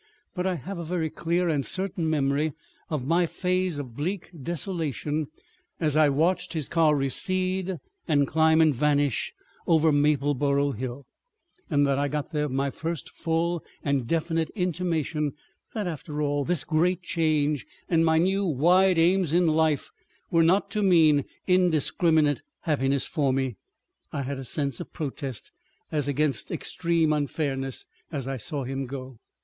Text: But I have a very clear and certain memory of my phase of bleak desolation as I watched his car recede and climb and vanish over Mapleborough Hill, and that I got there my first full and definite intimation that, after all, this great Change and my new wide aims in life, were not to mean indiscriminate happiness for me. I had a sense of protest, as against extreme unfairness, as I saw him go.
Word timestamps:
But 0.33 0.47
I 0.47 0.55
have 0.55 0.79
a 0.79 0.83
very 0.83 1.11
clear 1.11 1.47
and 1.47 1.63
certain 1.63 2.09
memory 2.09 2.53
of 2.89 3.05
my 3.05 3.27
phase 3.27 3.77
of 3.77 3.95
bleak 3.95 4.31
desolation 4.35 5.27
as 5.79 5.95
I 5.95 6.09
watched 6.09 6.53
his 6.53 6.67
car 6.67 6.95
recede 6.95 7.77
and 8.07 8.27
climb 8.27 8.61
and 8.61 8.73
vanish 8.73 9.31
over 9.67 9.91
Mapleborough 9.91 10.71
Hill, 10.71 11.05
and 11.69 11.85
that 11.85 11.99
I 11.99 12.07
got 12.07 12.31
there 12.31 12.49
my 12.49 12.71
first 12.71 13.11
full 13.11 13.63
and 13.83 14.07
definite 14.07 14.49
intimation 14.55 15.33
that, 15.75 15.85
after 15.85 16.19
all, 16.19 16.45
this 16.45 16.63
great 16.63 17.03
Change 17.03 17.67
and 17.87 18.03
my 18.03 18.17
new 18.17 18.43
wide 18.43 18.97
aims 18.97 19.31
in 19.31 19.45
life, 19.45 19.91
were 20.31 20.41
not 20.43 20.71
to 20.71 20.81
mean 20.81 21.25
indiscriminate 21.45 22.41
happiness 22.61 23.05
for 23.05 23.31
me. 23.31 23.55
I 24.11 24.23
had 24.23 24.39
a 24.39 24.45
sense 24.45 24.79
of 24.79 24.93
protest, 24.93 25.51
as 25.91 26.07
against 26.07 26.49
extreme 26.49 27.13
unfairness, 27.13 27.85
as 28.11 28.27
I 28.27 28.37
saw 28.37 28.63
him 28.63 28.87
go. 28.87 29.19